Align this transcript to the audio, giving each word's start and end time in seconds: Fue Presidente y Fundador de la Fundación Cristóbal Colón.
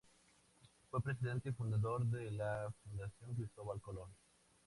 Fue 0.89 0.99
Presidente 0.99 1.49
y 1.49 1.51
Fundador 1.51 2.03
de 2.07 2.31
la 2.31 2.73
Fundación 2.83 3.35
Cristóbal 3.35 3.79
Colón. 3.81 4.09